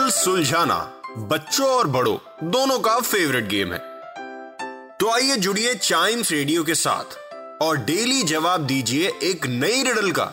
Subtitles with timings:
[0.00, 0.76] Riddle सुलझाना,
[1.30, 2.16] बच्चों और बड़ों,
[2.50, 3.78] दोनों का फेवरेट गेम है।
[4.98, 7.16] तो आइए जुड़िए चाइम्स रेडियो के साथ
[7.62, 10.24] और डेली जवाब दीजिए एक नई रिडल का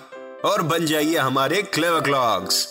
[0.46, 2.66] और बन जाइए हमारे क्लेव क्लॉक्स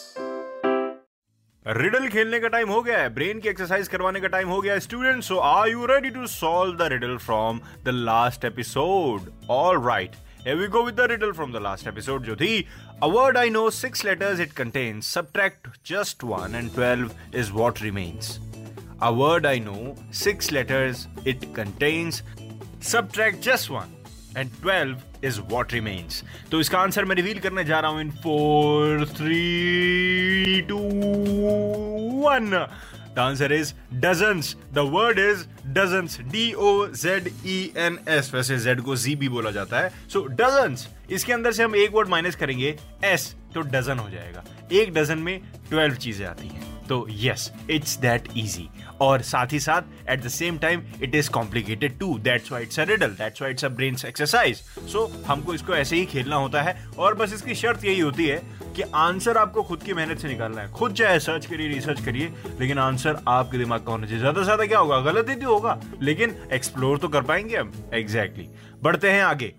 [1.66, 4.78] रिडल खेलने का टाइम हो गया है ब्रेन की एक्सरसाइज करवाने का टाइम हो गया
[4.80, 10.16] student so are you ready to solve the riddle from the last episode all right
[10.45, 12.65] Here we go with the riddle from the last episode जो थी
[13.03, 17.81] A word I know six letters it contains subtract just one and 12 is what
[17.81, 18.31] remains
[19.01, 22.21] A word I know six letters it contains
[22.91, 23.95] subtract just one
[24.35, 28.11] and 12 is what remains तो इसका answer मैं reveal करने जा रहा हूं in
[28.23, 30.79] four three two
[32.25, 32.65] one
[33.15, 34.55] The answer is dozens.
[34.71, 36.20] The word is Dozens.
[36.32, 39.92] D O Z E N S वैसे Z को जी भी बोला जाता है.
[40.08, 44.10] सो So डजन्स इसके अंदर से हम एक वर्ड माइनस करेंगे एस तो डजन हो
[44.10, 44.44] जाएगा.
[44.72, 45.40] एक डजन में
[45.72, 46.65] 12 चीज़ें आती हैं.
[46.88, 48.68] तो यस इट्स दैट इजी
[49.00, 52.80] और साथ ही साथ at the same time it is complicated too that's why it's
[52.80, 56.62] a riddle that's why it's a brain exercise so हमको इसको ऐसे ही खेलना होता
[56.62, 58.40] है। और बस इसकी शर्त यही होती है
[58.76, 62.32] कि आंसर आपको खुद की मेहनत से निकालना है। खुद चाहे सर्च करिए रिसर्च करिए,
[62.60, 65.00] लेकिन आंसर आपके दिमाग का होना चाहिए। ज़्यादा से ज़्यादा क्या होगा?
[65.02, 68.82] गलत ही तो होगा। लेकिन एक्सप्लोर तो कर पाएँगे हम। Exactly exactly.
[68.84, 69.52] बढ़ते हैं आगे।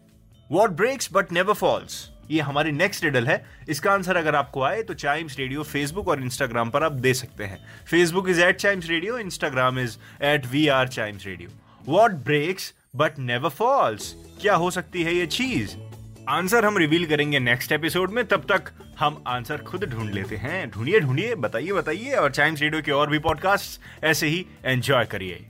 [0.49, 4.83] What breaks but never falls ये हमारी नेक्स्ट रिडल है। इसका आंसर अगर आपको आए
[4.83, 8.89] तो चाइम्स रेडियो फेसबुक और इंस्टाग्राम पर आप दे सकते हैं। Facebook is at Chimes
[8.89, 11.49] Radio Instagram is at we are Chimes Radio
[11.87, 15.75] what breaks but never falls क्या हो सकती है ये चीज़?
[16.29, 20.69] आंसर हम रिवील करेंगे नेक्स्ट एपिसोड में, तब तक हम आंसर खुद ढूंढ लेते हैं।
[20.71, 25.45] ढूंढिए ढूंढिए, बताइए बताइए, और चाइम्स रेडियो के और भी पॉडकास्ट ऐसे ही एंजॉय करिए।